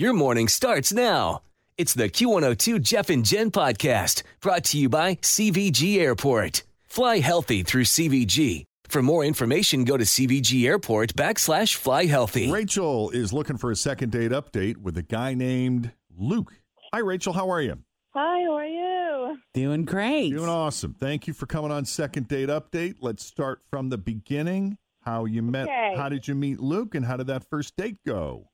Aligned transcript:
Your 0.00 0.14
morning 0.14 0.48
starts 0.48 0.94
now. 0.94 1.42
It's 1.76 1.92
the 1.92 2.08
Q102 2.08 2.80
Jeff 2.80 3.10
and 3.10 3.22
Jen 3.22 3.50
podcast 3.50 4.22
brought 4.40 4.64
to 4.64 4.78
you 4.78 4.88
by 4.88 5.16
CVG 5.16 5.98
Airport. 5.98 6.62
Fly 6.86 7.18
healthy 7.18 7.62
through 7.62 7.84
CVG. 7.84 8.64
For 8.88 9.02
more 9.02 9.26
information, 9.26 9.84
go 9.84 9.98
to 9.98 10.04
CVG 10.04 10.64
Airport 10.64 11.12
backslash 11.12 11.74
fly 11.74 12.06
healthy. 12.06 12.50
Rachel 12.50 13.10
is 13.10 13.34
looking 13.34 13.58
for 13.58 13.70
a 13.70 13.76
second 13.76 14.10
date 14.10 14.30
update 14.30 14.78
with 14.78 14.96
a 14.96 15.02
guy 15.02 15.34
named 15.34 15.92
Luke. 16.16 16.54
Hi, 16.94 17.00
Rachel. 17.00 17.34
How 17.34 17.50
are 17.50 17.60
you? 17.60 17.76
Hi, 18.14 18.44
how 18.44 18.54
are 18.54 18.66
you? 18.66 19.38
Doing 19.52 19.84
great. 19.84 20.30
Doing 20.30 20.48
awesome. 20.48 20.94
Thank 20.98 21.26
you 21.26 21.34
for 21.34 21.44
coming 21.44 21.72
on 21.72 21.84
Second 21.84 22.26
Date 22.26 22.48
Update. 22.48 22.94
Let's 23.02 23.22
start 23.22 23.60
from 23.68 23.90
the 23.90 23.98
beginning. 23.98 24.78
How 25.02 25.26
you 25.26 25.42
met? 25.42 25.64
Okay. 25.64 25.92
How 25.94 26.08
did 26.08 26.26
you 26.26 26.34
meet 26.34 26.58
Luke, 26.58 26.94
and 26.94 27.04
how 27.04 27.18
did 27.18 27.26
that 27.26 27.44
first 27.50 27.76
date 27.76 27.98
go? 28.06 28.46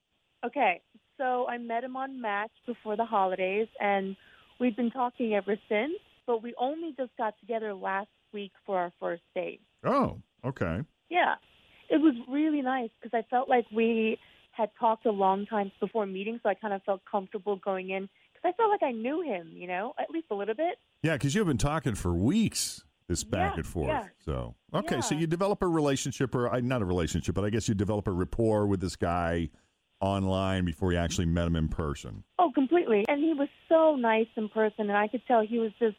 Okay, 0.45 0.81
so 1.19 1.47
I 1.49 1.59
met 1.59 1.85
him 1.85 1.97
on 1.97 2.21
Match 2.21 2.51
before 2.67 2.97
the 2.97 3.05
holidays, 3.05 3.69
and 3.81 4.17
we've 4.61 4.77
been 4.77 4.91
talking 4.91 5.35
ever 5.35 5.57
since. 5.69 5.95
But 6.27 6.43
we 6.43 6.55
only 6.59 6.93
just 6.97 7.11
got 7.17 7.35
together 7.39 7.73
last 7.73 8.09
week 8.33 8.51
for 8.65 8.77
our 8.79 8.93
first 8.99 9.23
date. 9.35 9.61
Oh, 9.85 10.19
okay. 10.45 10.81
Yeah, 11.09 11.37
it 11.89 12.01
was 12.01 12.15
really 12.29 12.63
nice 12.63 12.91
because 13.01 13.17
I 13.17 13.25
felt 13.31 13.49
like 13.49 13.65
we 13.73 14.19
had 14.51 14.71
talked 14.81 15.07
a 15.07 15.11
long 15.13 15.47
time 15.47 15.71
before 15.79 16.05
meeting, 16.07 16.41
so 16.43 16.49
I 16.49 16.55
kind 16.55 16.75
of 16.75 16.83
felt 16.83 17.03
comfortable 17.09 17.57
going 17.57 17.91
in 17.91 18.09
because 18.35 18.53
I 18.53 18.53
felt 18.57 18.71
like 18.71 18.83
I 18.83 18.91
knew 18.91 19.23
him, 19.23 19.53
you 19.55 19.69
know, 19.69 19.93
at 20.01 20.11
least 20.11 20.27
a 20.31 20.35
little 20.35 20.55
bit. 20.55 20.79
Yeah, 21.03 21.13
because 21.13 21.35
you've 21.35 21.47
been 21.47 21.59
talking 21.59 21.95
for 21.95 22.13
weeks. 22.15 22.83
This 23.09 23.23
back 23.23 23.53
Yeah, 23.53 23.57
and 23.59 23.67
forth. 23.67 23.87
yeah. 23.89 24.05
So 24.25 24.57
okay, 24.75 25.01
so 25.01 25.15
you 25.15 25.29
develop 25.29 25.63
a 25.63 25.69
relationship, 25.69 26.35
or 26.35 26.53
uh, 26.53 26.59
not 26.59 26.83
a 26.83 26.85
relationship, 26.85 27.37
but 27.37 27.45
I 27.45 27.51
guess 27.51 27.69
you 27.69 27.75
develop 27.77 28.09
a 28.09 28.11
rapport 28.11 28.67
with 28.67 28.81
this 28.81 28.97
guy 28.97 29.51
online 30.01 30.65
before 30.65 30.93
you 30.93 30.99
actually 30.99 31.27
met 31.27 31.47
him 31.47 31.57
in 31.57 31.69
person. 31.69 32.25
Oh, 32.39 32.51
completely. 32.55 33.05
And 33.09 33.23
he 33.23 33.35
was 33.35 33.49
so 33.69 33.97
nice 33.97 34.29
in 34.37 34.49
person, 34.49 34.89
and 34.89 34.97
I 34.97 35.09
could 35.09 35.23
tell 35.27 35.43
he 35.43 35.59
was 35.59 35.73
just, 35.79 35.97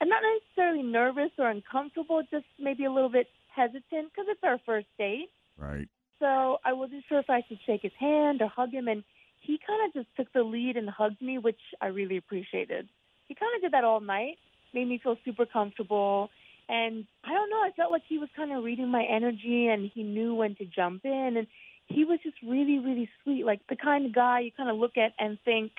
and 0.00 0.10
not 0.10 0.22
necessarily 0.22 0.82
nervous 0.82 1.30
or 1.38 1.48
uncomfortable, 1.48 2.22
just 2.30 2.46
maybe 2.58 2.84
a 2.84 2.92
little 2.92 3.10
bit 3.10 3.28
hesitant 3.54 4.10
because 4.10 4.26
it's 4.28 4.42
our 4.42 4.58
first 4.64 4.86
date. 4.98 5.30
Right. 5.56 5.88
So 6.18 6.58
I 6.64 6.72
wasn't 6.72 7.04
sure 7.08 7.18
if 7.18 7.28
I 7.28 7.42
should 7.48 7.58
shake 7.66 7.82
his 7.82 7.92
hand 7.98 8.42
or 8.42 8.48
hug 8.48 8.70
him, 8.70 8.88
and 8.88 9.04
he 9.40 9.58
kind 9.66 9.86
of 9.86 9.92
just 9.92 10.14
took 10.16 10.32
the 10.32 10.42
lead 10.42 10.76
and 10.76 10.88
hugged 10.88 11.20
me, 11.20 11.38
which 11.38 11.60
I 11.80 11.88
really 11.88 12.16
appreciated. 12.16 12.88
He 13.28 13.34
kind 13.34 13.54
of 13.56 13.62
did 13.62 13.72
that 13.72 13.84
all 13.84 14.00
night, 14.00 14.38
made 14.72 14.88
me 14.88 15.00
feel 15.02 15.16
super 15.24 15.46
comfortable. 15.46 16.30
And 16.68 17.06
I 17.24 17.34
don't 17.34 17.50
know, 17.50 17.62
I 17.62 17.70
felt 17.76 17.90
like 17.90 18.02
he 18.08 18.18
was 18.18 18.28
kind 18.36 18.52
of 18.52 18.62
reading 18.62 18.88
my 18.88 19.04
energy 19.04 19.66
and 19.66 19.90
he 19.92 20.02
knew 20.02 20.34
when 20.34 20.54
to 20.56 20.64
jump 20.64 21.04
in. 21.04 21.34
And 21.36 21.46
he 21.88 22.04
was 22.04 22.18
just 22.22 22.36
really, 22.42 22.78
really 22.78 23.08
sweet, 23.22 23.44
like 23.44 23.60
the 23.68 23.76
kind 23.76 24.06
of 24.06 24.14
guy 24.14 24.40
you 24.40 24.50
kind 24.56 24.70
of 24.70 24.76
look 24.76 24.96
at 24.96 25.12
and 25.18 25.38
think, 25.44 25.72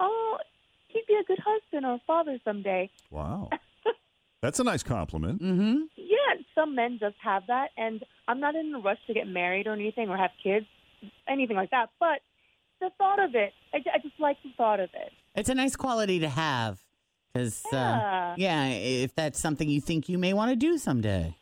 oh, 0.00 0.38
he'd 0.88 1.04
be 1.08 1.14
a 1.14 1.24
good 1.24 1.38
husband 1.44 1.86
or 1.86 1.94
a 1.94 2.00
father 2.06 2.38
someday. 2.44 2.90
Wow. 3.10 3.50
That's 4.42 4.60
a 4.60 4.64
nice 4.64 4.82
compliment. 4.82 5.42
Mm-hmm. 5.42 5.76
Yeah, 5.96 6.42
some 6.54 6.74
men 6.74 6.98
just 7.00 7.16
have 7.22 7.44
that, 7.48 7.70
and 7.76 8.04
I'm 8.28 8.38
not 8.40 8.54
in 8.54 8.74
a 8.74 8.78
rush 8.78 8.98
to 9.06 9.14
get 9.14 9.26
married 9.26 9.66
or 9.66 9.72
anything 9.72 10.08
or 10.08 10.16
have 10.16 10.30
kids, 10.42 10.66
anything 11.26 11.56
like 11.56 11.70
that. 11.70 11.88
But 11.98 12.20
the 12.80 12.90
thought 12.98 13.18
of 13.22 13.34
it, 13.34 13.52
I, 13.72 13.78
I 13.94 13.98
just 13.98 14.20
like 14.20 14.36
the 14.42 14.50
thought 14.56 14.80
of 14.80 14.90
it. 14.94 15.12
It's 15.34 15.48
a 15.48 15.54
nice 15.54 15.74
quality 15.76 16.20
to 16.20 16.28
have. 16.28 16.78
Because, 17.32 17.64
uh, 17.66 17.76
Yeah. 17.76 18.34
yeah, 18.36 18.66
if 18.68 19.14
that's 19.14 19.38
something 19.40 19.68
you 19.68 19.80
think 19.80 20.08
you 20.08 20.18
may 20.18 20.32
want 20.34 20.50
to 20.50 20.56
do 20.56 20.78
someday. 20.78 21.34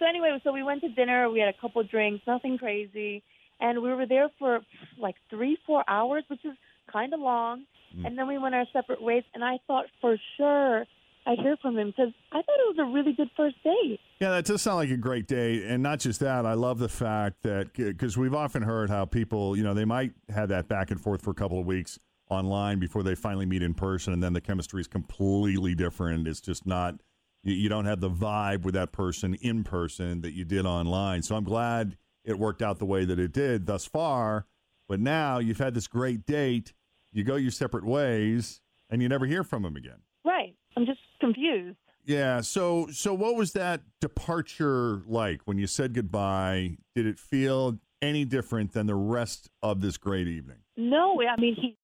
So 0.00 0.06
anyway, 0.06 0.36
so 0.42 0.52
we 0.52 0.62
went 0.62 0.80
to 0.80 0.88
dinner. 0.88 1.30
We 1.30 1.40
had 1.40 1.50
a 1.50 1.60
couple 1.60 1.82
drinks, 1.84 2.26
nothing 2.26 2.56
crazy, 2.58 3.22
and 3.60 3.82
we 3.82 3.92
were 3.92 4.06
there 4.06 4.30
for 4.38 4.60
like 4.98 5.14
three, 5.28 5.58
four 5.66 5.84
hours, 5.86 6.24
which 6.28 6.44
is 6.44 6.56
kind 6.90 7.12
of 7.14 7.20
long. 7.20 7.64
Hmm. 7.94 8.06
And 8.06 8.18
then 8.18 8.26
we 8.26 8.38
went 8.38 8.54
our 8.54 8.64
separate 8.72 9.02
ways. 9.02 9.24
And 9.34 9.44
I 9.44 9.58
thought 9.66 9.84
for 10.00 10.16
sure 10.38 10.86
I'd 11.26 11.38
hear 11.38 11.56
from 11.60 11.76
him 11.76 11.88
because 11.88 12.12
I 12.32 12.36
thought 12.36 12.58
it 12.58 12.76
was 12.76 12.78
a 12.80 12.90
really 12.92 13.12
good 13.12 13.30
first 13.36 13.56
date. 13.62 14.00
Yeah, 14.20 14.30
that 14.30 14.46
does 14.46 14.62
sound 14.62 14.76
like 14.76 14.90
a 14.90 14.96
great 14.96 15.26
date. 15.26 15.64
And 15.64 15.82
not 15.82 16.00
just 16.00 16.20
that, 16.20 16.46
I 16.46 16.54
love 16.54 16.78
the 16.78 16.88
fact 16.88 17.42
that 17.42 17.74
because 17.74 18.16
we've 18.16 18.34
often 18.34 18.62
heard 18.62 18.88
how 18.88 19.04
people, 19.04 19.56
you 19.56 19.62
know, 19.62 19.74
they 19.74 19.84
might 19.84 20.12
have 20.34 20.48
that 20.48 20.66
back 20.66 20.90
and 20.90 21.00
forth 21.00 21.20
for 21.20 21.30
a 21.30 21.34
couple 21.34 21.60
of 21.60 21.66
weeks 21.66 21.98
online 22.30 22.78
before 22.78 23.02
they 23.02 23.14
finally 23.14 23.44
meet 23.44 23.62
in 23.62 23.74
person. 23.74 24.14
And 24.14 24.22
then 24.22 24.32
the 24.32 24.40
chemistry 24.40 24.80
is 24.80 24.86
completely 24.86 25.74
different. 25.74 26.26
It's 26.26 26.40
just 26.40 26.66
not, 26.66 26.94
you, 27.42 27.54
you 27.54 27.68
don't 27.68 27.86
have 27.86 28.00
the 28.00 28.10
vibe 28.10 28.62
with 28.62 28.74
that 28.74 28.92
person 28.92 29.34
in 29.34 29.64
person 29.64 30.20
that 30.22 30.32
you 30.32 30.44
did 30.44 30.66
online. 30.66 31.22
So 31.22 31.36
I'm 31.36 31.44
glad 31.44 31.96
it 32.24 32.38
worked 32.38 32.62
out 32.62 32.78
the 32.78 32.86
way 32.86 33.04
that 33.04 33.18
it 33.18 33.32
did 33.32 33.66
thus 33.66 33.86
far. 33.86 34.46
But 34.88 35.00
now 35.00 35.38
you've 35.38 35.58
had 35.58 35.74
this 35.74 35.86
great 35.86 36.26
date, 36.26 36.72
you 37.12 37.24
go 37.24 37.36
your 37.36 37.52
separate 37.52 37.84
ways, 37.84 38.60
and 38.90 39.00
you 39.00 39.08
never 39.08 39.26
hear 39.26 39.44
from 39.44 39.64
him 39.64 39.76
again. 39.76 40.00
Right. 40.24 40.54
I'm 40.76 40.84
just 40.84 41.00
confused. 41.20 41.78
Yeah. 42.04 42.40
So, 42.40 42.88
so 42.92 43.14
what 43.14 43.36
was 43.36 43.52
that 43.52 43.82
departure 44.00 45.02
like 45.06 45.42
when 45.44 45.58
you 45.58 45.66
said 45.66 45.94
goodbye? 45.94 46.78
Did 46.94 47.06
it 47.06 47.18
feel 47.18 47.78
any 48.02 48.24
different 48.24 48.72
than 48.72 48.86
the 48.86 48.94
rest 48.94 49.48
of 49.62 49.80
this 49.80 49.96
great 49.96 50.26
evening? 50.26 50.58
No, 50.76 51.20
I 51.22 51.40
mean 51.40 51.54
he 51.54 51.76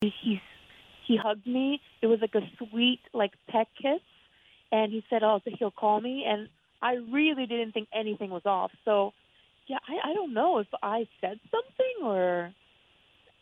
he 0.00 0.40
he 1.06 1.16
hugged 1.16 1.46
me. 1.46 1.80
It 2.02 2.06
was 2.06 2.18
like 2.20 2.34
a 2.34 2.40
sweet 2.58 3.00
like 3.14 3.32
pet 3.48 3.68
kiss, 3.80 4.00
and 4.72 4.92
he 4.92 5.04
said, 5.08 5.22
"Oh, 5.22 5.40
he'll 5.58 5.70
call 5.70 6.00
me." 6.00 6.24
And 6.26 6.48
I 6.82 6.94
really 7.12 7.46
didn't 7.46 7.72
think 7.72 7.88
anything 7.94 8.30
was 8.30 8.42
off. 8.44 8.70
So, 8.84 9.12
yeah, 9.66 9.78
I 9.88 10.10
I 10.10 10.14
don't 10.14 10.34
know 10.34 10.58
if 10.58 10.66
I 10.82 11.06
said 11.20 11.38
something 11.50 12.04
or 12.06 12.52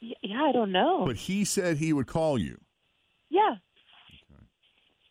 yeah, 0.01 0.15
yeah 0.23 0.43
I 0.43 0.53
don't 0.53 0.73
know. 0.73 1.05
But 1.07 1.17
he 1.17 1.45
said 1.45 1.79
he 1.79 1.93
would 1.93 2.07
call 2.07 2.39
you. 2.39 2.59
yeah, 3.31 3.57
Okay. 4.33 4.45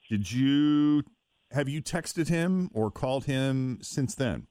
Did 0.09 0.31
you 0.31 1.03
have 1.51 1.69
you 1.69 1.81
texted 1.81 2.29
him 2.29 2.69
or 2.73 2.89
called 2.91 3.25
him 3.25 3.79
since 3.81 4.15
then? 4.15 4.47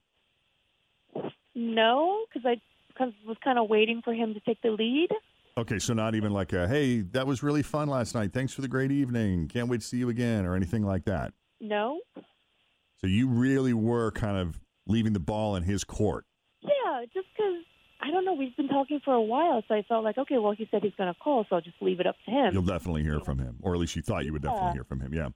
no, 1.54 2.24
because 2.28 2.46
I 2.46 2.60
cause 2.96 3.12
was 3.26 3.36
kind 3.42 3.58
of 3.58 3.68
waiting 3.68 4.00
for 4.02 4.12
him 4.14 4.34
to 4.34 4.40
take 4.40 4.60
the 4.62 4.70
lead. 4.70 5.08
Okay, 5.58 5.78
so 5.78 5.92
not 5.92 6.14
even 6.14 6.32
like 6.32 6.52
a 6.52 6.66
hey, 6.66 7.00
that 7.00 7.26
was 7.26 7.42
really 7.42 7.62
fun 7.62 7.88
last 7.88 8.14
night. 8.14 8.32
Thanks 8.32 8.54
for 8.54 8.62
the 8.62 8.68
great 8.68 8.90
evening. 8.90 9.48
Can't 9.48 9.68
wait 9.68 9.80
to 9.80 9.86
see 9.86 9.98
you 9.98 10.08
again 10.08 10.46
or 10.46 10.54
anything 10.56 10.82
like 10.84 11.04
that. 11.04 11.34
No, 11.62 12.00
So 12.98 13.06
you 13.06 13.28
really 13.28 13.72
were 13.72 14.10
kind 14.10 14.36
of 14.36 14.60
leaving 14.86 15.12
the 15.12 15.20
ball 15.20 15.54
in 15.56 15.62
his 15.62 15.84
court. 15.84 16.24
yeah, 16.60 17.04
just 17.14 17.26
because. 17.36 17.64
I 18.04 18.10
don't 18.10 18.24
know. 18.24 18.34
We've 18.34 18.54
been 18.56 18.66
talking 18.66 19.00
for 19.04 19.14
a 19.14 19.22
while, 19.22 19.62
so 19.68 19.76
I 19.76 19.82
felt 19.88 20.02
like, 20.02 20.18
okay, 20.18 20.36
well, 20.36 20.50
he 20.58 20.66
said 20.72 20.82
he's 20.82 20.92
going 20.98 21.12
to 21.14 21.18
call, 21.20 21.46
so 21.48 21.54
I'll 21.54 21.62
just 21.62 21.76
leave 21.80 22.00
it 22.00 22.06
up 22.08 22.16
to 22.24 22.32
him. 22.32 22.52
You'll 22.52 22.62
definitely 22.64 23.04
hear 23.04 23.20
from 23.20 23.38
him, 23.38 23.58
or 23.62 23.74
at 23.74 23.78
least 23.80 23.94
you 23.94 24.02
thought 24.02 24.24
you 24.24 24.32
would 24.32 24.42
definitely 24.42 24.70
Yeah. 24.70 24.72
hear 24.72 24.84
from 24.84 24.98
him. 25.00 25.14
Yeah. 25.14 25.28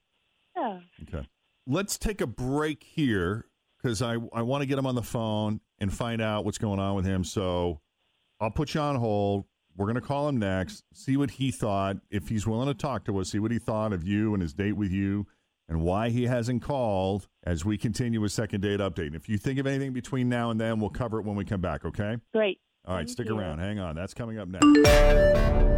yeah. 0.57 0.81
Okay. 1.03 1.29
Let's 1.69 1.97
take 1.97 2.21
a 2.21 2.27
break 2.27 2.83
here 2.83 3.47
because 3.81 4.03
I, 4.03 4.17
I 4.33 4.43
want 4.43 4.63
to 4.63 4.67
get 4.67 4.79
him 4.81 4.87
on 4.87 4.97
the 4.97 5.03
phone 5.05 5.61
and 5.79 5.95
find 5.95 6.21
out 6.21 6.45
what's 6.45 6.59
going 6.59 6.81
on 6.81 6.97
with 6.97 7.05
him. 7.05 7.23
So 7.23 7.81
I'll 8.41 8.51
put 8.51 8.75
you 8.75 8.81
on 8.81 8.97
hold. 8.97 9.45
We're 9.77 9.87
going 9.87 9.95
to 9.95 10.01
call 10.01 10.29
him 10.29 10.39
next, 10.39 10.83
see 10.93 11.17
what 11.17 11.31
he 11.31 11.53
thought, 11.53 11.99
if 12.11 12.29
he's 12.31 12.49
willing 12.49 12.67
to 12.67 12.75
talk 12.75 13.05
to 13.05 13.17
us, 13.19 13.31
see 13.31 13.39
what 13.39 13.53
he 13.53 13.61
thought 13.61 13.93
of 13.93 14.03
you 14.03 14.35
and 14.35 14.43
his 14.43 14.55
date 14.55 14.73
with 14.73 14.91
you 14.91 15.29
and 15.69 15.81
why 15.83 16.11
he 16.11 16.25
hasn't 16.27 16.63
called 16.63 17.29
as 17.45 17.65
we 17.65 17.77
continue 17.79 18.21
with 18.21 18.33
second 18.33 18.61
date 18.61 18.81
update. 18.81 19.09
And 19.09 19.17
if 19.17 19.29
you 19.29 19.39
think 19.39 19.59
of 19.59 19.67
anything 19.67 19.93
between 19.93 20.29
now 20.29 20.51
and 20.51 20.61
then, 20.61 20.81
we'll 20.81 20.91
cover 20.91 21.19
it 21.19 21.25
when 21.25 21.37
we 21.37 21.45
come 21.45 21.61
back, 21.61 21.85
okay? 21.85 22.17
Great. 22.33 22.61
All 22.85 22.95
right, 22.95 23.01
Thank 23.01 23.11
stick 23.11 23.27
you. 23.29 23.39
around. 23.39 23.59
Hang 23.59 23.79
on. 23.81 23.97
That's 23.97 24.15
coming 24.15 24.39
up 24.39 24.49
next. 24.49 25.76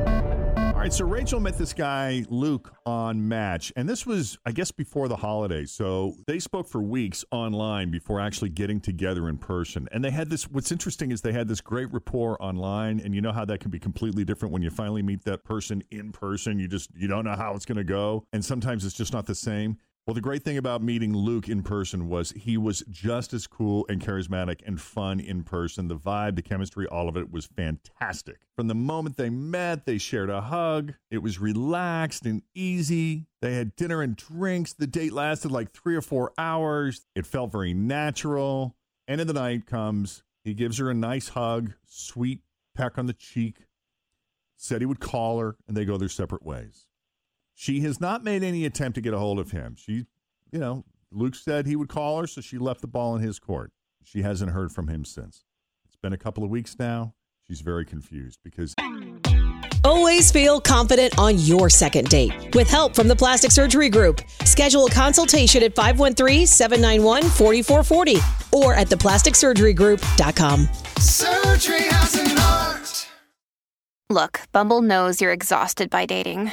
All 0.78 0.84
right, 0.84 0.92
so 0.92 1.04
Rachel 1.06 1.40
met 1.40 1.58
this 1.58 1.72
guy, 1.72 2.24
Luke, 2.28 2.72
on 2.86 3.26
Match. 3.26 3.72
And 3.74 3.88
this 3.88 4.06
was, 4.06 4.38
I 4.46 4.52
guess, 4.52 4.70
before 4.70 5.08
the 5.08 5.16
holidays. 5.16 5.72
So 5.72 6.14
they 6.28 6.38
spoke 6.38 6.68
for 6.68 6.80
weeks 6.80 7.24
online 7.32 7.90
before 7.90 8.20
actually 8.20 8.50
getting 8.50 8.80
together 8.80 9.28
in 9.28 9.38
person. 9.38 9.88
And 9.90 10.04
they 10.04 10.12
had 10.12 10.30
this, 10.30 10.48
what's 10.48 10.70
interesting 10.70 11.10
is 11.10 11.20
they 11.20 11.32
had 11.32 11.48
this 11.48 11.60
great 11.60 11.92
rapport 11.92 12.40
online. 12.40 13.00
And 13.00 13.12
you 13.12 13.20
know 13.20 13.32
how 13.32 13.44
that 13.46 13.58
can 13.58 13.72
be 13.72 13.80
completely 13.80 14.24
different 14.24 14.52
when 14.52 14.62
you 14.62 14.70
finally 14.70 15.02
meet 15.02 15.24
that 15.24 15.42
person 15.42 15.82
in 15.90 16.12
person. 16.12 16.60
You 16.60 16.68
just, 16.68 16.90
you 16.94 17.08
don't 17.08 17.24
know 17.24 17.34
how 17.34 17.54
it's 17.56 17.66
going 17.66 17.78
to 17.78 17.82
go. 17.82 18.22
And 18.32 18.44
sometimes 18.44 18.84
it's 18.84 18.94
just 18.94 19.12
not 19.12 19.26
the 19.26 19.34
same. 19.34 19.78
Well, 20.08 20.14
the 20.14 20.22
great 20.22 20.42
thing 20.42 20.56
about 20.56 20.82
meeting 20.82 21.14
Luke 21.14 21.50
in 21.50 21.62
person 21.62 22.08
was 22.08 22.30
he 22.30 22.56
was 22.56 22.82
just 22.88 23.34
as 23.34 23.46
cool 23.46 23.84
and 23.90 24.00
charismatic 24.00 24.62
and 24.64 24.80
fun 24.80 25.20
in 25.20 25.42
person. 25.42 25.88
The 25.88 25.98
vibe, 25.98 26.36
the 26.36 26.40
chemistry, 26.40 26.86
all 26.86 27.10
of 27.10 27.18
it 27.18 27.30
was 27.30 27.44
fantastic. 27.44 28.38
From 28.56 28.68
the 28.68 28.74
moment 28.74 29.18
they 29.18 29.28
met, 29.28 29.84
they 29.84 29.98
shared 29.98 30.30
a 30.30 30.40
hug. 30.40 30.94
It 31.10 31.18
was 31.18 31.38
relaxed 31.38 32.24
and 32.24 32.40
easy. 32.54 33.26
They 33.42 33.56
had 33.56 33.76
dinner 33.76 34.00
and 34.00 34.16
drinks. 34.16 34.72
The 34.72 34.86
date 34.86 35.12
lasted 35.12 35.50
like 35.50 35.72
three 35.72 35.94
or 35.94 36.00
four 36.00 36.32
hours. 36.38 37.04
It 37.14 37.26
felt 37.26 37.52
very 37.52 37.74
natural. 37.74 38.76
End 39.06 39.20
of 39.20 39.26
the 39.26 39.34
night 39.34 39.66
comes. 39.66 40.22
He 40.42 40.54
gives 40.54 40.78
her 40.78 40.88
a 40.88 40.94
nice 40.94 41.28
hug, 41.28 41.74
sweet 41.86 42.40
peck 42.74 42.96
on 42.96 43.04
the 43.04 43.12
cheek, 43.12 43.66
said 44.56 44.80
he 44.80 44.86
would 44.86 45.00
call 45.00 45.38
her, 45.38 45.56
and 45.68 45.76
they 45.76 45.84
go 45.84 45.98
their 45.98 46.08
separate 46.08 46.46
ways. 46.46 46.87
She 47.60 47.80
has 47.80 48.00
not 48.00 48.22
made 48.22 48.44
any 48.44 48.64
attempt 48.66 48.94
to 48.94 49.00
get 49.00 49.12
a 49.12 49.18
hold 49.18 49.40
of 49.40 49.50
him. 49.50 49.74
She, 49.76 50.06
you 50.52 50.60
know, 50.60 50.84
Luke 51.10 51.34
said 51.34 51.66
he 51.66 51.74
would 51.74 51.88
call 51.88 52.20
her, 52.20 52.26
so 52.28 52.40
she 52.40 52.56
left 52.56 52.82
the 52.82 52.86
ball 52.86 53.16
in 53.16 53.22
his 53.22 53.40
court. 53.40 53.72
She 54.04 54.22
hasn't 54.22 54.52
heard 54.52 54.70
from 54.70 54.86
him 54.86 55.04
since. 55.04 55.42
It's 55.84 55.96
been 55.96 56.12
a 56.12 56.16
couple 56.16 56.44
of 56.44 56.50
weeks 56.50 56.78
now. 56.78 57.14
She's 57.48 57.60
very 57.60 57.84
confused 57.84 58.38
because 58.44 58.76
Always 59.84 60.30
feel 60.30 60.60
confident 60.60 61.18
on 61.18 61.36
your 61.38 61.68
second 61.68 62.08
date. 62.08 62.54
With 62.54 62.70
help 62.70 62.94
from 62.94 63.08
the 63.08 63.16
Plastic 63.16 63.50
Surgery 63.50 63.88
Group, 63.88 64.20
schedule 64.44 64.86
a 64.86 64.90
consultation 64.90 65.64
at 65.64 65.74
513-791-4440 65.74 68.52
or 68.52 68.72
at 68.72 68.86
theplasticsurgerygroup.com. 68.86 70.68
Surgery 71.00 71.88
has 71.88 72.14
an 72.14 72.38
art. 72.38 73.08
Look, 74.08 74.42
Bumble 74.52 74.80
knows 74.80 75.20
you're 75.20 75.32
exhausted 75.32 75.90
by 75.90 76.06
dating. 76.06 76.52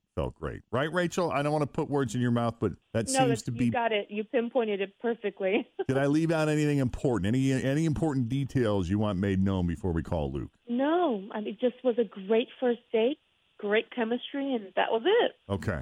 felt 0.15 0.35
great. 0.35 0.61
Right, 0.71 0.91
Rachel? 0.91 1.31
I 1.31 1.41
don't 1.41 1.51
want 1.51 1.63
to 1.63 1.67
put 1.67 1.89
words 1.89 2.15
in 2.15 2.21
your 2.21 2.31
mouth, 2.31 2.55
but 2.59 2.73
that 2.93 3.07
No, 3.09 3.19
seems 3.27 3.41
to 3.43 3.51
you 3.51 3.57
be. 3.57 3.69
got 3.69 3.91
it. 3.91 4.07
You 4.09 4.23
pinpointed 4.23 4.81
it 4.81 4.93
perfectly. 5.01 5.67
Did 5.87 5.97
I 5.97 6.05
leave 6.07 6.31
out 6.31 6.49
anything 6.49 6.79
important? 6.79 7.27
Any 7.27 7.51
any 7.51 7.85
important 7.85 8.29
details 8.29 8.89
you 8.89 8.99
want 8.99 9.19
made 9.19 9.41
known 9.41 9.67
before 9.67 9.91
we 9.91 10.03
call 10.03 10.31
Luke? 10.31 10.51
no, 10.67 11.23
I 11.31 11.39
mean, 11.41 11.49
it 11.53 11.59
just 11.59 11.83
was 11.83 11.97
a 11.97 12.03
great 12.27 12.47
first 12.59 12.79
date, 12.91 13.17
great 13.57 13.89
chemistry, 13.91 14.53
and 14.53 14.71
that 14.75 14.91
was 14.91 15.01
it. 15.05 15.31
Okay. 15.51 15.81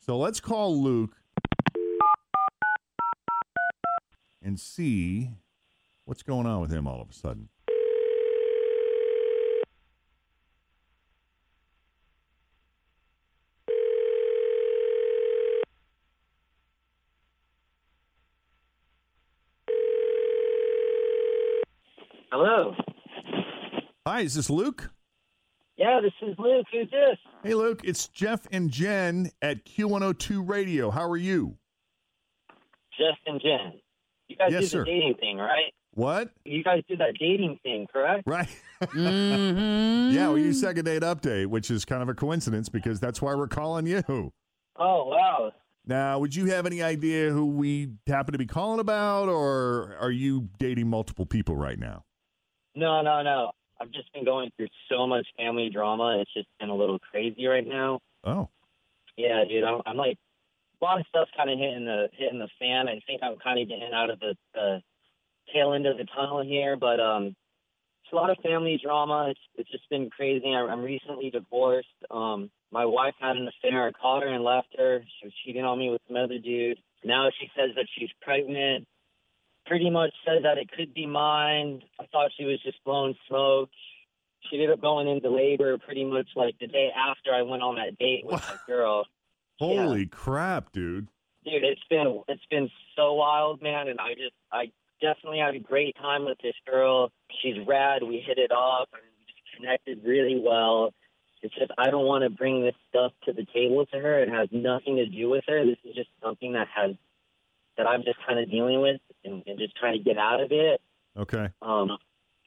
So 0.00 0.16
let's 0.18 0.40
call 0.40 0.80
Luke 0.82 1.14
and 4.42 4.58
see 4.58 5.30
what's 6.04 6.22
going 6.22 6.46
on 6.46 6.60
with 6.60 6.70
him 6.72 6.86
all 6.86 7.00
of 7.00 7.10
a 7.10 7.12
sudden. 7.12 7.48
Hello. 22.58 22.74
Hi, 24.04 24.22
is 24.22 24.34
this 24.34 24.50
Luke? 24.50 24.90
Yeah, 25.76 26.00
this 26.02 26.12
is 26.28 26.34
Luke. 26.38 26.66
Who's 26.72 26.90
this? 26.90 27.16
Hey, 27.44 27.54
Luke, 27.54 27.82
it's 27.84 28.08
Jeff 28.08 28.48
and 28.50 28.68
Jen 28.68 29.30
at 29.40 29.64
Q102 29.64 30.48
Radio. 30.48 30.90
How 30.90 31.08
are 31.08 31.16
you? 31.16 31.56
Jeff 32.98 33.16
and 33.26 33.40
Jen. 33.40 33.74
You 34.26 34.34
guys 34.36 34.50
Yes, 34.50 34.62
do 34.62 34.66
sir. 34.66 34.78
the 34.80 34.84
dating 34.86 35.14
thing, 35.20 35.36
right? 35.36 35.72
What? 35.94 36.30
You 36.44 36.64
guys 36.64 36.82
do 36.88 36.96
that 36.96 37.14
dating 37.20 37.60
thing, 37.62 37.86
correct? 37.92 38.24
Right. 38.26 38.48
Mm-hmm. 38.80 40.14
Yeah, 40.14 40.30
we 40.30 40.42
use 40.42 40.60
second 40.60 40.84
date 40.84 41.02
update, 41.02 41.46
which 41.46 41.68
is 41.68 41.84
kind 41.84 42.00
of 42.00 42.08
a 42.08 42.14
coincidence 42.14 42.68
because 42.68 43.00
that's 43.00 43.20
why 43.20 43.34
we're 43.34 43.48
calling 43.48 43.86
you. 43.88 44.02
Oh, 44.08 45.04
wow. 45.06 45.50
Now, 45.84 46.20
would 46.20 46.32
you 46.36 46.46
have 46.46 46.64
any 46.64 46.80
idea 46.80 47.30
who 47.30 47.46
we 47.46 47.94
happen 48.06 48.32
to 48.32 48.38
be 48.38 48.46
calling 48.46 48.78
about, 48.78 49.28
or 49.28 49.96
are 50.00 50.12
you 50.12 50.48
dating 50.60 50.88
multiple 50.88 51.26
people 51.26 51.56
right 51.56 51.76
now? 51.78 52.04
No, 52.74 53.02
no, 53.02 53.22
no. 53.22 53.52
I've 53.80 53.90
just 53.90 54.12
been 54.12 54.24
going 54.24 54.50
through 54.56 54.68
so 54.90 55.06
much 55.06 55.26
family 55.36 55.70
drama. 55.72 56.18
It's 56.20 56.32
just 56.34 56.48
been 56.58 56.68
a 56.68 56.74
little 56.74 56.98
crazy 56.98 57.46
right 57.46 57.66
now. 57.66 58.00
Oh, 58.24 58.48
Yeah, 59.16 59.44
dude. 59.48 59.64
I'm, 59.64 59.80
I'm 59.86 59.96
like, 59.96 60.16
a 60.80 60.84
lot 60.84 61.00
of 61.00 61.06
stuff's 61.08 61.30
kind 61.36 61.50
of 61.50 61.58
hitting 61.58 61.84
the 61.84 62.08
hitting 62.12 62.38
the 62.38 62.48
fan. 62.58 62.88
I 62.88 63.00
think 63.06 63.22
I'm 63.22 63.36
kind 63.38 63.60
of 63.60 63.68
getting 63.68 63.90
out 63.92 64.10
of 64.10 64.20
the, 64.20 64.34
the 64.54 64.80
tail 65.52 65.72
end 65.72 65.86
of 65.86 65.96
the 65.96 66.06
tunnel 66.14 66.42
here, 66.42 66.76
but 66.76 67.00
um, 67.00 67.34
it's 68.04 68.12
a 68.12 68.16
lot 68.16 68.30
of 68.30 68.38
family 68.38 68.80
drama. 68.82 69.28
It's 69.30 69.40
it's 69.56 69.70
just 69.70 69.88
been 69.90 70.10
crazy. 70.10 70.46
I, 70.46 70.60
I'm 70.60 70.82
recently 70.82 71.30
divorced. 71.30 71.88
Um, 72.10 72.50
my 72.70 72.84
wife 72.84 73.14
had 73.20 73.36
an 73.36 73.48
affair. 73.48 73.88
I 73.88 73.92
caught 73.92 74.22
her 74.22 74.28
and 74.28 74.44
left 74.44 74.68
her. 74.76 75.02
She 75.20 75.26
was 75.26 75.34
cheating 75.44 75.64
on 75.64 75.78
me 75.78 75.90
with 75.90 76.02
some 76.06 76.16
other 76.16 76.38
dude. 76.38 76.78
Now 77.04 77.30
she 77.40 77.50
says 77.56 77.70
that 77.76 77.86
she's 77.96 78.10
pregnant. 78.22 78.86
Pretty 79.68 79.90
much 79.90 80.12
said 80.24 80.44
that 80.44 80.56
it 80.56 80.70
could 80.72 80.94
be 80.94 81.06
mine. 81.06 81.82
I 82.00 82.06
thought 82.06 82.30
she 82.38 82.44
was 82.44 82.58
just 82.62 82.82
blowing 82.84 83.14
smoke. 83.28 83.68
She 84.48 84.56
ended 84.56 84.70
up 84.70 84.80
going 84.80 85.08
into 85.08 85.28
labor 85.30 85.76
pretty 85.78 86.04
much 86.04 86.28
like 86.34 86.58
the 86.58 86.66
day 86.66 86.88
after 86.96 87.34
I 87.34 87.42
went 87.42 87.62
on 87.62 87.74
that 87.76 87.98
date 87.98 88.24
with 88.24 88.40
my 88.40 88.56
girl. 88.66 89.04
holy 89.58 90.06
crap, 90.06 90.72
dude! 90.72 91.08
Dude, 91.44 91.64
it's 91.64 91.82
been 91.90 92.22
it's 92.28 92.46
been 92.50 92.70
so 92.96 93.14
wild, 93.14 93.60
man, 93.60 93.88
and 93.88 94.00
I 94.00 94.14
just 94.14 94.34
I 94.50 94.70
definitely 95.02 95.40
had 95.40 95.54
a 95.54 95.58
great 95.60 95.96
time 95.96 96.24
with 96.24 96.38
this 96.42 96.54
girl. 96.66 97.10
She's 97.42 97.56
rad. 97.66 98.02
We 98.02 98.22
hit 98.26 98.38
it 98.38 98.50
off 98.50 98.88
and 98.92 99.02
we 99.02 99.24
just 99.26 99.56
connected 99.56 100.00
really 100.08 100.40
well. 100.42 100.94
It's 101.42 101.54
just 101.54 101.72
I 101.76 101.90
don't 101.90 102.06
want 102.06 102.24
to 102.24 102.30
bring 102.30 102.62
this 102.62 102.74
stuff 102.88 103.12
to 103.26 103.32
the 103.32 103.46
table 103.54 103.84
to 103.92 103.98
her. 103.98 104.22
It 104.22 104.28
has 104.30 104.48
nothing 104.50 104.96
to 104.96 105.06
do 105.06 105.28
with 105.28 105.44
her. 105.46 105.64
This 105.64 105.78
is 105.84 105.94
just 105.94 106.10
something 106.22 106.52
that 106.54 106.68
has 106.74 106.92
that 107.78 107.86
I'm 107.86 108.02
just 108.02 108.18
kind 108.26 108.38
of 108.38 108.50
dealing 108.50 108.82
with 108.82 109.00
and, 109.24 109.42
and 109.46 109.58
just 109.58 109.74
trying 109.76 109.96
to 109.96 110.04
get 110.04 110.18
out 110.18 110.40
of 110.40 110.52
it. 110.52 110.80
Okay, 111.16 111.48
Um, 111.62 111.96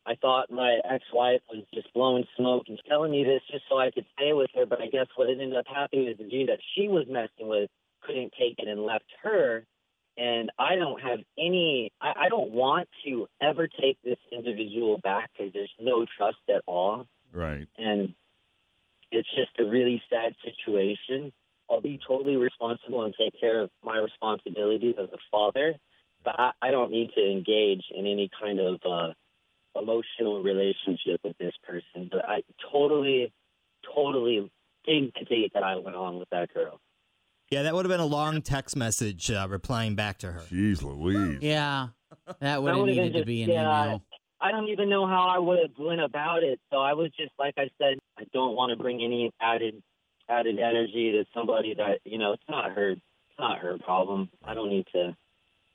I 0.06 0.16
thought 0.16 0.52
my 0.52 0.80
ex-wife 0.90 1.42
was 1.52 1.64
just 1.74 1.92
blowing 1.94 2.26
smoke 2.38 2.64
and 2.68 2.80
telling 2.88 3.12
me 3.12 3.24
this 3.24 3.42
just 3.52 3.64
so 3.70 3.78
I 3.78 3.92
could 3.92 4.06
stay 4.18 4.34
with 4.34 4.50
her. 4.56 4.66
But 4.66 4.82
I 4.82 4.88
guess 4.88 5.08
what 5.16 5.30
ended 5.30 5.56
up 5.56 5.66
happening 5.68 6.08
is 6.08 6.18
the 6.18 6.24
dude 6.24 6.50
that 6.50 6.60
she 6.76 6.88
was 6.88 7.06
messing 7.10 7.48
with 7.48 7.70
couldn't 8.02 8.34
take 8.40 8.56
it 8.58 8.68
and 8.68 8.84
left 8.84 9.06
her. 9.24 9.66
And 10.18 10.52
I 10.60 10.76
don't 10.76 11.02
have 11.02 11.20
any. 11.38 11.92
I, 12.02 12.26
I 12.26 12.30
don't 12.30 12.52
want 12.52 12.90
to 13.06 13.28
ever 13.42 13.68
take 13.68 13.98
this 14.04 14.18
individual 14.32 15.00
back 15.04 15.30
because 15.38 15.54
there's 15.54 15.72
no 15.80 16.06
trust 16.18 16.38
at 16.50 16.62
all, 16.68 17.08
right. 17.32 17.66
and 17.78 18.14
it's 19.12 19.30
just 19.36 19.52
a 19.60 19.70
really 19.70 20.02
sad 20.10 20.34
situation. 20.44 21.32
I'll 21.72 21.82
be 21.82 22.00
totally 22.06 22.36
responsible 22.36 23.04
and 23.04 23.14
take 23.18 23.40
care 23.40 23.62
of 23.62 23.70
my 23.84 23.98
responsibilities 23.98 24.96
as 25.02 25.10
a 25.14 25.18
father, 25.32 25.76
but 26.24 26.38
I, 26.38 26.52
I 26.62 26.72
don't 26.72 26.92
need 26.92 27.12
to 27.16 27.32
engage 27.32 27.84
in 27.96 28.06
any 28.06 28.30
kind 28.40 28.60
of 28.60 28.80
uh, 28.86 29.14
emotional 29.80 30.44
relationship 30.44 31.22
with 31.24 31.38
this 31.38 31.54
person. 31.64 32.10
But 32.12 32.28
I 32.28 32.44
totally, 32.72 33.32
totally 33.96 34.52
dig 34.86 35.14
the 35.14 35.26
date 35.26 35.52
that 35.54 35.64
I 35.64 35.78
went 35.78 35.96
on 35.96 36.20
with 36.20 36.30
that 36.32 36.54
girl. 36.54 36.80
Yeah, 37.50 37.64
that 37.64 37.74
would 37.74 37.86
have 37.86 37.92
been 37.92 38.00
a 38.00 38.06
long 38.06 38.42
text 38.42 38.76
message 38.76 39.32
uh, 39.32 39.48
replying 39.50 39.96
back 39.96 40.18
to 40.20 40.32
her. 40.32 40.42
Jeez 40.42 40.84
Louise. 40.84 41.40
Yeah, 41.42 41.88
that 42.40 42.62
would 42.62 42.70
have 42.70 42.80
would've 42.80 42.96
been 42.96 43.06
needed 43.06 43.20
to 43.20 43.26
be 43.26 43.44
an 43.44 43.50
yeah, 43.50 43.86
email. 43.86 44.04
I 44.42 44.52
don't 44.52 44.70
even 44.70 44.90
know 44.90 45.06
how 45.06 45.28
I 45.28 45.38
would 45.38 45.60
have 45.60 45.72
went 45.78 46.02
about 46.02 46.44
it. 46.44 46.60
So 46.72 46.80
I 46.80 46.94
was 46.94 47.12
just 47.18 47.32
like 47.38 47.54
I 47.58 47.70
said, 47.78 47.98
I 48.18 48.24
don't 48.34 48.56
want 48.56 48.72
to 48.72 48.82
bring 48.82 49.04
any 49.04 49.32
added 49.42 49.82
added 50.32 50.60
energy 50.60 51.12
to 51.12 51.26
somebody 51.34 51.74
that 51.76 52.00
you 52.06 52.18
know 52.18 52.34
it's 52.34 52.44
not 52.50 52.72
her 52.72 52.92
it's 52.92 53.40
not 53.40 53.60
her 53.60 53.78
problem. 53.80 54.30
I 54.44 54.54
don't 54.54 54.70
need 54.70 54.86
to 54.94 55.16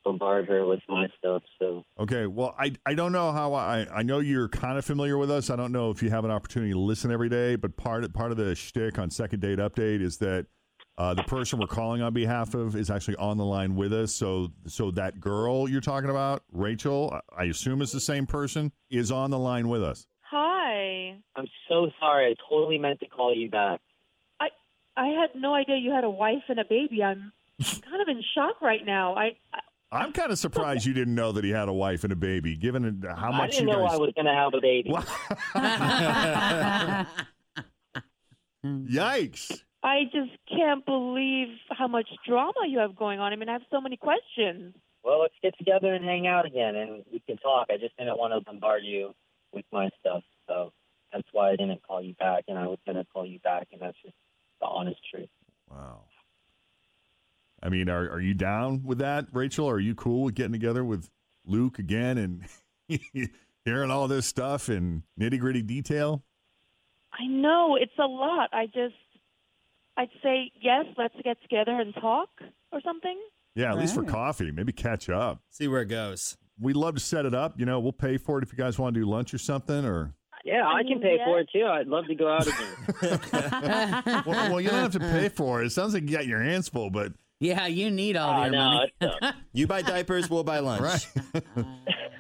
bombard 0.05 0.47
her 0.47 0.65
with 0.65 0.81
my 0.89 1.09
stuff. 1.19 1.43
So 1.59 1.85
Okay, 1.99 2.27
well, 2.27 2.55
I 2.59 2.73
I 2.87 2.95
don't 2.95 3.13
know 3.13 3.33
how 3.33 3.55
I 3.55 3.87
I 3.93 4.03
know 4.03 4.21
you're 4.21 4.49
kind 4.49 4.79
of 4.79 4.85
familiar 4.85 5.19
with 5.19 5.31
us. 5.31 5.51
I 5.51 5.57
don't 5.57 5.73
know 5.73 5.91
if 5.91 6.03
you 6.03 6.11
have 6.11 6.25
an 6.25 6.31
opportunity 6.31 6.73
to 6.73 6.79
listen 6.79 7.11
every 7.11 7.29
day, 7.29 7.57
but 7.57 7.77
part 7.77 8.05
of, 8.05 8.13
part 8.13 8.31
of 8.31 8.37
the 8.37 8.55
shtick 8.55 8.99
on 8.99 9.11
Second 9.11 9.41
Date 9.41 9.59
Update 9.59 10.01
is 10.01 10.19
that 10.19 10.47
uh, 10.99 11.13
the 11.13 11.25
person 11.25 11.59
we're 11.59 11.67
calling 11.67 12.01
on 12.01 12.15
behalf 12.15 12.55
of 12.55 12.75
is 12.75 12.89
actually 12.89 13.17
on 13.17 13.37
the 13.37 13.45
line 13.45 13.77
with 13.77 13.93
us. 13.93 14.15
So 14.15 14.49
so 14.67 14.91
that 14.93 15.21
girl 15.21 15.69
you're 15.69 15.81
talking 15.81 16.11
about, 16.11 16.43
Rachel, 16.53 17.21
I 17.37 17.45
assume 17.45 17.83
is 17.83 17.93
the 17.93 18.01
same 18.01 18.27
person, 18.27 18.73
is 18.91 19.11
on 19.11 19.31
the 19.31 19.39
line 19.39 19.69
with 19.69 19.83
us. 19.83 20.07
Hi. 20.31 21.19
I'm 21.37 21.47
so 21.69 21.91
sorry. 22.01 22.31
I 22.31 22.35
totally 22.49 22.79
meant 22.79 23.01
to 23.01 23.09
call 23.09 23.35
you 23.35 23.51
back. 23.51 23.81
I 24.97 25.01
I 25.01 25.07
had 25.09 25.31
no 25.35 25.55
idea 25.55 25.77
you 25.77 25.93
had 25.93 26.05
a 26.05 26.11
wife 26.11 26.45
and 26.49 26.59
a 26.59 26.65
baby. 26.65 27.03
I'm 27.03 27.33
kind 27.63 28.01
of 28.03 28.09
in 28.09 28.23
shock 28.35 28.61
right 28.63 28.85
now. 28.85 29.15
I, 29.15 29.37
I 29.53 29.61
I'm 29.93 30.13
kind 30.13 30.33
of 30.33 30.39
surprised 30.39 30.85
you 30.85 30.93
didn't 30.93 31.15
know 31.15 31.31
that 31.33 31.45
he 31.45 31.51
had 31.51 31.69
a 31.69 31.73
wife 31.73 32.03
and 32.05 32.13
a 32.13 32.17
baby, 32.17 32.57
given 32.57 33.03
how 33.09 33.31
much 33.31 33.35
I 33.35 33.39
much 33.39 33.51
didn't 33.53 33.69
you 33.69 33.75
know 33.75 33.87
guys. 33.87 33.95
I 33.95 33.99
was 33.99 34.13
going 34.15 34.27
to 34.27 34.35
have 34.35 34.53
a 34.55 34.61
baby. 34.61 34.91
Yikes! 38.93 39.61
I 39.85 40.05
just 40.13 40.33
can't 40.49 40.85
believe 40.85 41.49
how 41.71 41.87
much 41.87 42.09
drama 42.27 42.67
you 42.67 42.81
have 42.81 42.97
going 42.97 43.21
on. 43.21 43.33
I 43.33 43.37
mean, 43.37 43.49
I 43.49 43.53
have 43.53 43.63
so 43.71 43.81
many 43.81 43.97
questions. 43.97 44.75
Well, 45.05 45.21
let's 45.21 45.35
get 45.41 45.57
together 45.57 45.95
and 45.95 46.05
hang 46.05 46.27
out 46.27 46.47
again, 46.47 46.75
and 46.75 47.05
we 47.13 47.21
can 47.21 47.37
talk. 47.37 47.69
I 47.71 47.77
just 47.77 47.97
didn't 47.97 48.19
want 48.19 48.35
to 48.35 48.41
bombard 48.41 48.83
you 48.85 49.15
with 49.53 49.67
my 49.71 49.89
stuff, 50.01 50.25
so 50.49 50.73
that's 51.13 51.29
why 51.31 51.51
I 51.51 51.57
didn't 51.57 51.81
call 51.87 52.03
you 52.03 52.15
back. 52.15 52.47
And 52.49 52.59
I 52.59 52.67
was 52.67 52.81
going 52.85 52.97
to 52.97 53.05
call 53.05 53.25
you 53.25 53.39
back, 53.39 53.69
and 53.71 53.81
that's 53.81 53.97
just 54.03 54.17
the 54.67 54.75
honest 54.75 55.01
truth. 55.11 55.29
Wow. 55.71 56.03
I 57.63 57.69
mean, 57.69 57.89
are 57.89 58.11
are 58.11 58.21
you 58.21 58.35
down 58.35 58.83
with 58.85 58.99
that, 58.99 59.27
Rachel? 59.33 59.69
Are 59.69 59.81
you 59.81 59.95
cool 59.95 60.25
with 60.25 60.35
getting 60.35 60.53
together 60.53 60.85
with 60.85 61.09
Luke 61.45 61.79
again 61.79 62.19
and 62.19 62.45
hearing 63.65 63.91
all 63.91 64.09
this 64.09 64.27
stuff 64.27 64.69
in 64.69 65.03
nitty 65.19 65.41
gritty 65.41 65.63
detail? 65.63 66.23
I 67.13 67.27
know 67.27 67.77
it's 67.81 67.99
a 67.99 68.07
lot. 68.07 68.51
I 68.53 68.67
just, 68.67 68.95
I'd 69.97 70.11
say 70.23 70.53
yes. 70.61 70.85
Let's 70.99 71.15
get 71.25 71.41
together 71.43 71.73
and 71.73 71.95
talk 71.95 72.29
or 72.73 72.81
something. 72.83 73.19
Yeah, 73.55 73.73
at 73.73 73.79
least 73.79 73.95
for 73.95 74.03
coffee, 74.05 74.51
maybe 74.51 74.73
catch 74.73 75.09
up. 75.09 75.41
See 75.51 75.67
where 75.67 75.81
it 75.81 75.87
goes. 75.87 76.37
We'd 76.61 76.77
love 76.77 76.95
to 76.95 77.01
set 77.01 77.25
it 77.25 77.35
up. 77.35 77.59
You 77.59 77.65
know, 77.65 77.81
we'll 77.81 77.93
pay 77.93 78.19
for 78.19 78.39
it 78.39 78.43
if 78.45 78.53
you 78.53 78.59
guys 78.59 78.79
want 78.79 78.95
to 78.95 79.01
do 79.01 79.07
lunch 79.07 79.33
or 79.33 79.39
something. 79.39 79.85
Or 79.87 80.13
Yeah, 80.47 80.65
I, 80.67 80.77
I 80.79 80.83
can 80.83 80.93
mean, 80.93 81.01
pay 81.03 81.17
yeah. 81.19 81.25
for 81.25 81.41
it 81.41 81.49
too. 81.53 81.67
I'd 81.67 81.89
love 81.89 82.07
to 82.07 82.15
go 82.15 82.29
out 82.33 82.47
again. 82.47 84.23
well, 84.27 84.51
well, 84.51 84.61
you 84.61 84.69
don't 84.71 84.81
have 84.81 84.93
to 84.93 85.01
pay 85.01 85.29
for 85.29 85.61
it. 85.63 85.67
It 85.67 85.71
sounds 85.71 85.93
like 85.93 86.05
you 86.05 86.17
got 86.17 86.27
your 86.27 86.41
hands 86.43 86.69
full, 86.69 86.89
but 86.91 87.13
Yeah, 87.41 87.67
you 87.67 87.91
need 87.91 88.17
all 88.17 88.39
oh, 88.39 88.43
your 88.45 88.53
no, 88.53 88.59
money. 88.59 88.93
uh, 89.01 89.33
You 89.53 89.67
buy 89.67 89.83
diapers, 89.83 90.31
we'll 90.31 90.45
buy 90.45 90.61
lunch. 90.61 90.83
right. 90.83 91.07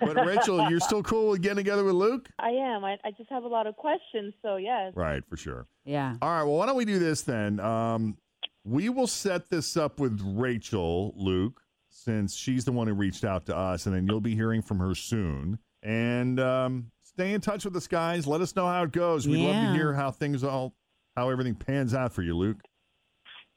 but 0.00 0.26
Rachel, 0.26 0.68
you're 0.68 0.80
still 0.80 1.02
cool 1.02 1.30
with 1.30 1.42
getting 1.42 1.58
together 1.58 1.84
with 1.84 1.94
Luke? 1.94 2.28
I 2.38 2.48
am. 2.50 2.84
I, 2.84 2.96
I 3.04 3.12
just 3.16 3.30
have 3.30 3.44
a 3.44 3.48
lot 3.48 3.66
of 3.66 3.76
questions. 3.76 4.34
So 4.42 4.56
yes. 4.56 4.92
Right, 4.96 5.22
for 5.28 5.36
sure. 5.36 5.66
Yeah. 5.84 6.16
All 6.20 6.28
right. 6.28 6.42
Well, 6.42 6.56
why 6.56 6.66
don't 6.66 6.76
we 6.76 6.84
do 6.84 6.98
this 6.98 7.22
then? 7.22 7.60
Um, 7.60 8.16
we 8.64 8.88
will 8.88 9.06
set 9.06 9.48
this 9.50 9.76
up 9.76 10.00
with 10.00 10.20
Rachel, 10.24 11.14
Luke, 11.16 11.60
since 11.88 12.34
she's 12.34 12.64
the 12.64 12.72
one 12.72 12.88
who 12.88 12.94
reached 12.94 13.24
out 13.24 13.46
to 13.46 13.56
us, 13.56 13.86
and 13.86 13.94
then 13.94 14.06
you'll 14.08 14.20
be 14.20 14.34
hearing 14.34 14.62
from 14.62 14.80
her 14.80 14.94
soon. 14.96 15.58
And 15.84 16.40
um, 16.40 16.90
stay 17.16 17.32
in 17.32 17.40
touch 17.40 17.64
with 17.64 17.74
us, 17.76 17.86
guys. 17.86 18.26
Let 18.26 18.40
us 18.42 18.54
know 18.54 18.66
how 18.66 18.82
it 18.82 18.92
goes. 18.92 19.26
We'd 19.26 19.44
love 19.46 19.54
to 19.54 19.72
hear 19.72 19.94
how 19.94 20.10
things 20.10 20.44
all, 20.44 20.74
how 21.16 21.30
everything 21.30 21.54
pans 21.54 21.94
out 21.94 22.12
for 22.12 22.22
you, 22.22 22.36
Luke. 22.36 22.58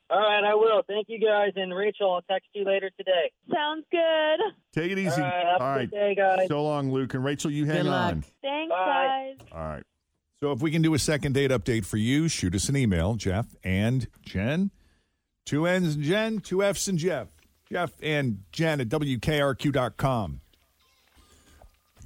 all 0.10 0.20
right, 0.20 0.44
I 0.44 0.56
will. 0.56 0.82
Thank 0.88 1.08
you 1.10 1.20
guys, 1.20 1.52
and 1.58 1.76
Rachel, 1.76 2.12
I'll 2.14 2.22
text 2.22 2.50
you 2.54 2.64
later 2.64 2.90
today. 2.98 3.32
Sounds 3.54 3.84
good. 3.92 4.40
Take 4.74 4.92
it 4.94 4.98
easy. 4.98 5.22
All 5.22 5.28
right, 5.28 5.46
have 5.60 5.62
a 5.78 5.80
good 5.82 5.92
day, 5.92 6.16
guys. 6.16 6.48
So 6.48 6.64
long, 6.64 6.92
Luke, 6.92 7.14
and 7.14 7.24
Rachel. 7.24 7.52
You 7.52 7.66
hang 7.66 7.84
Good 7.84 7.86
luck. 7.88 8.12
on. 8.14 8.22
Thanks, 8.42 8.70
Bye. 8.72 9.34
guys. 9.40 9.48
All 9.52 9.60
right. 9.60 9.84
So 10.42 10.54
if 10.54 10.62
we 10.62 10.72
can 10.72 10.82
do 10.82 10.94
a 10.94 11.00
second 11.00 11.34
date 11.34 11.52
update 11.52 11.86
for 11.86 11.98
you, 11.98 12.30
shoot 12.30 12.56
us 12.56 12.70
an 12.70 12.78
email, 12.78 13.16
Jeff 13.16 13.48
and 13.64 14.08
Jen. 14.22 14.72
Two 15.46 15.66
N's 15.66 15.96
and 15.96 16.04
Jen, 16.04 16.40
two 16.40 16.64
F's 16.64 16.88
and 16.88 16.98
Jeff. 16.98 17.28
Jeff 17.70 17.92
and 18.02 18.44
Jen 18.54 18.80
at 18.80 18.88
WKRQ.com. 18.90 20.40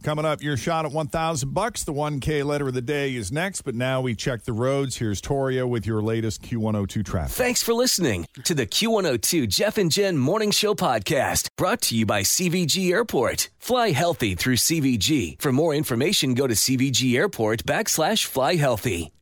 Coming 0.04 0.26
up, 0.26 0.44
your 0.44 0.58
shot 0.58 0.86
at 0.86 0.92
1000 0.92 1.54
bucks. 1.54 1.86
The 1.86 1.94
1K 1.94 2.44
letter 2.44 2.68
of 2.68 2.74
the 2.74 2.82
day 2.82 3.16
is 3.16 3.32
next, 3.32 3.62
but 3.62 3.74
now 3.74 4.02
we 4.02 4.16
check 4.16 4.44
the 4.44 4.52
roads. 4.52 4.98
Here's 4.98 5.22
Toria 5.22 5.66
with 5.66 5.88
your 5.88 6.02
latest 6.02 6.42
Q102 6.44 7.06
traffic. 7.06 7.34
Thanks 7.34 7.64
for 7.64 7.74
listening 7.74 8.28
to 8.44 8.54
the 8.54 8.68
Q102 8.68 9.48
Jeff 9.48 9.78
and 9.78 9.90
Jen 9.90 10.18
Morning 10.18 10.52
Show 10.52 10.76
podcast 10.76 11.48
brought 11.56 11.82
to 11.84 11.96
you 11.96 12.06
by 12.06 12.22
CVG 12.22 12.92
Airport. 12.92 13.50
Fly 13.60 13.92
healthy 13.92 14.36
through 14.36 14.58
CVG. 14.58 15.42
For 15.42 15.54
more 15.54 15.74
information, 15.74 16.34
go 16.34 16.48
to 16.48 16.54
CVG 16.54 17.16
Airport 17.16 17.64
backslash 17.64 18.26
fly 18.26 18.56
healthy. 18.56 19.14